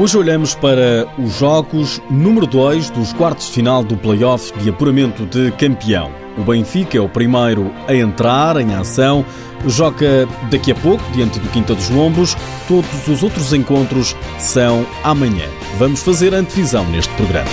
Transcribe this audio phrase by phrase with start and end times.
[0.00, 5.26] Hoje olhamos para os jogos número 2 dos quartos de final do play-off de apuramento
[5.26, 6.10] de campeão.
[6.38, 9.22] O Benfica é o primeiro a entrar em ação,
[9.66, 12.34] joga daqui a pouco diante do Quinta dos Lombos.
[12.66, 15.46] Todos os outros encontros são amanhã.
[15.78, 17.50] Vamos fazer antevisão neste programa.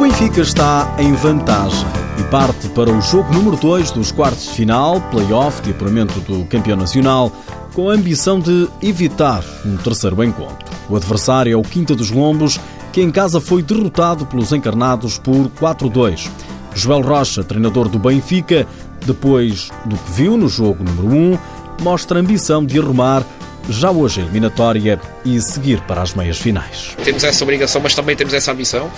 [0.00, 1.86] Benfica está em vantagem
[2.18, 6.46] e parte para o jogo número 2 dos quartos de final, play-off de apuramento do
[6.46, 7.30] campeão nacional,
[7.74, 10.66] com a ambição de evitar um terceiro encontro.
[10.88, 12.58] O adversário é o Quinta dos Lombos,
[12.94, 16.30] que em casa foi derrotado pelos encarnados por 4-2.
[16.74, 18.66] Joel Rocha, treinador do Benfica,
[19.04, 21.38] depois do que viu no jogo número 1,
[21.82, 23.22] mostra a ambição de arrumar
[23.68, 26.96] já hoje a eliminatória e seguir para as meias finais.
[27.04, 28.90] Temos essa obrigação, mas também temos essa ambição.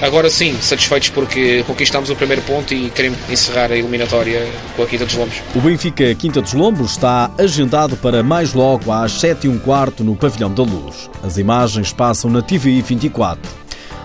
[0.00, 4.86] Agora sim, satisfeitos porque conquistamos o primeiro ponto e queremos encerrar a eliminatória com a
[4.86, 5.36] Quinta dos Lombos.
[5.54, 10.02] O Benfica Quinta dos Lombos está agendado para mais logo às 7 e um quarto
[10.02, 11.08] no Pavilhão da Luz.
[11.22, 13.62] As imagens passam na TVI 24.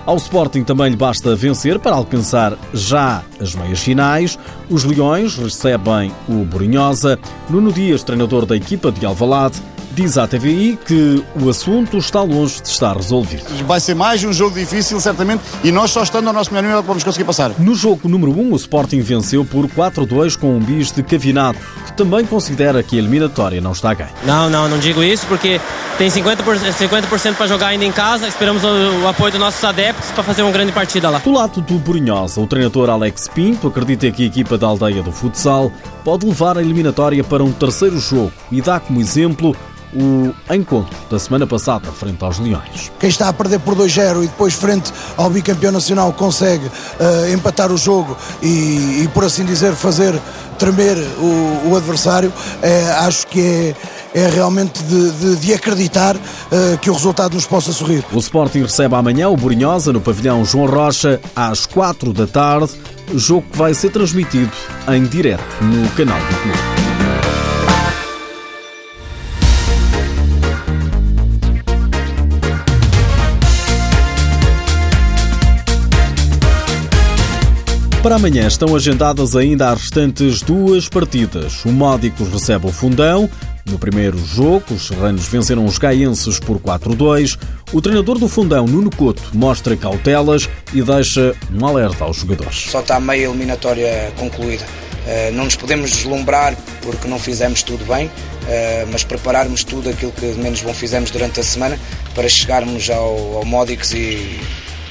[0.07, 4.39] Ao Sporting também lhe basta vencer para alcançar já as meias finais.
[4.69, 7.19] Os Leões recebem o Borinhosa.
[7.49, 9.61] Nuno Dias, treinador da equipa de Alvalade,
[9.97, 13.43] diz à TVI que o assunto está longe de estar resolvido.
[13.65, 16.83] Vai ser mais um jogo difícil, certamente, e nós só estando ao nosso melhor nível
[16.83, 17.51] vamos conseguir passar.
[17.57, 21.93] No jogo número 1, o Sporting venceu por 4-2 com um bis de Cavinato, que
[21.93, 24.11] também considera que a eliminatória não está a ganho.
[24.23, 25.59] Não, não, não digo isso porque
[25.97, 28.27] tem 50%, 50 para jogar ainda em casa.
[28.27, 28.67] Esperamos o,
[29.03, 31.17] o apoio dos nossos adeptos para fazer uma grande partida lá.
[31.17, 35.11] Do lado do Borinhosa, o treinador Alex Pinto acredita que a equipa da aldeia do
[35.11, 35.71] futsal
[36.03, 39.55] pode levar a eliminatória para um terceiro jogo e dá como exemplo
[39.93, 42.91] o encontro da semana passada frente aos Leões.
[42.99, 47.71] Quem está a perder por 2-0 e depois frente ao bicampeão nacional consegue uh, empatar
[47.71, 50.19] o jogo e, e, por assim dizer, fazer
[50.59, 53.75] tremer o, o adversário, é, acho que é
[54.13, 58.03] é realmente de, de, de acreditar uh, que o resultado nos possa sorrir.
[58.11, 62.71] O Sporting recebe amanhã o Borinhosa no pavilhão João Rocha às 4 da tarde,
[63.13, 64.51] jogo que vai ser transmitido
[64.89, 66.76] em direto no canal do clube.
[78.07, 81.65] Para amanhã estão agendadas ainda as restantes duas partidas.
[81.65, 83.29] O Módicos recebe o Fundão.
[83.69, 87.37] No primeiro jogo, os serranos venceram os gaenses por 4-2.
[87.73, 92.69] O treinador do Fundão, Nuno Couto, mostra cautelas e deixa um alerta aos jogadores.
[92.71, 94.65] Só está a meia eliminatória concluída.
[95.05, 98.09] Eh, não nos podemos deslumbrar porque não fizemos tudo bem,
[98.47, 101.77] eh, mas prepararmos tudo aquilo que menos bom fizemos durante a semana
[102.15, 104.39] para chegarmos ao, ao Módicos e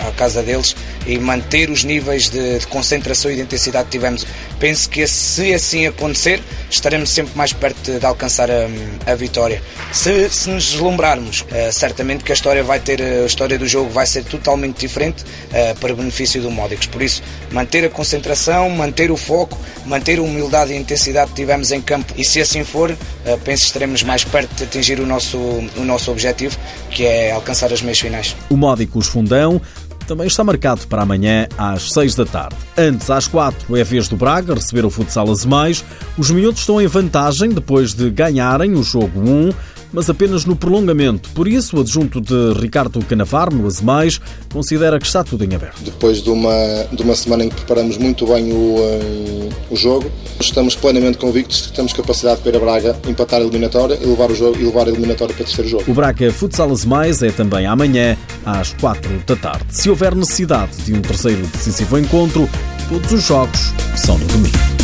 [0.00, 4.26] à casa deles e manter os níveis de, de, concentração e de intensidade que tivemos.
[4.58, 8.66] Penso que se assim acontecer, estaremos sempre mais perto de alcançar a,
[9.06, 9.62] a vitória.
[9.92, 13.90] Se, se, nos deslumbrarmos, uh, certamente que a história vai ter a história do jogo
[13.90, 16.86] vai ser totalmente diferente uh, para benefício do Módicos.
[16.86, 21.36] Por isso, manter a concentração, manter o foco, manter a humildade e a intensidade que
[21.36, 22.12] tivemos em campo.
[22.16, 22.96] E se assim for, uh,
[23.44, 26.58] penso que estaremos mais perto de atingir o nosso, o nosso objetivo,
[26.90, 28.34] que é alcançar as meias finais.
[28.50, 29.60] O Módicos Fundão
[30.06, 32.56] também está marcado para amanhã às 6 da tarde.
[32.76, 35.84] Antes, às 4, é vez do Braga receber o futsal Azemais.
[36.16, 41.30] Os miúdos estão em vantagem depois de ganharem o jogo 1 mas apenas no prolongamento.
[41.30, 44.20] Por isso, o adjunto de Ricardo Canavar, no Azemais,
[44.52, 45.82] considera que está tudo em aberto.
[45.82, 46.52] Depois de uma,
[46.92, 50.10] de uma semana em que preparamos muito bem o, uh, o jogo,
[50.40, 54.06] estamos plenamente convictos de que temos capacidade para ir a Braga empatar a eliminatória e
[54.06, 55.84] levar, o jogo, e levar a eliminatória para o terceiro jogo.
[55.88, 59.66] O Braga Futsal Azemais é também amanhã, às 4 da tarde.
[59.70, 62.48] Se houver necessidade de um terceiro decisivo encontro,
[62.88, 64.76] todos os jogos são no domingo.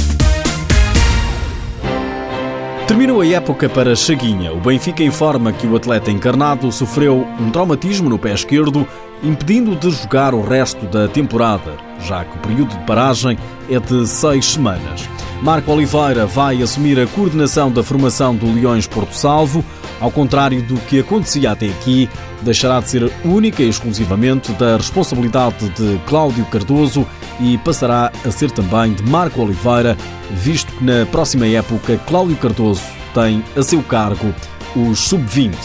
[2.86, 4.52] Terminou a época para Chaguinha.
[4.52, 8.86] O Benfica informa que o atleta encarnado sofreu um traumatismo no pé esquerdo,
[9.22, 13.38] impedindo de jogar o resto da temporada, já que o período de paragem
[13.70, 15.11] é de seis semanas.
[15.42, 19.64] Marco Oliveira vai assumir a coordenação da formação do Leões Porto Salvo.
[20.00, 22.08] Ao contrário do que acontecia até aqui,
[22.42, 27.04] deixará de ser única e exclusivamente da responsabilidade de Cláudio Cardoso
[27.40, 29.96] e passará a ser também de Marco Oliveira,
[30.30, 34.32] visto que na próxima época Cláudio Cardoso tem a seu cargo
[34.76, 35.56] os sub-20.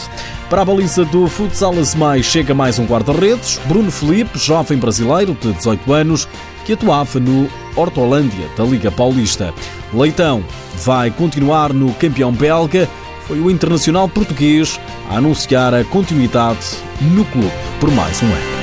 [0.49, 5.51] Para a baliza do Futsal Azemais chega mais um guarda-redes, Bruno Felipe, jovem brasileiro de
[5.51, 6.27] 18 anos,
[6.65, 9.53] que atuava no Hortolândia da Liga Paulista.
[9.94, 10.41] Leitão
[10.85, 12.88] vai continuar no campeão belga,
[13.27, 14.79] foi o internacional português
[15.09, 17.51] a anunciar a continuidade no clube
[17.81, 18.56] por mais um ano.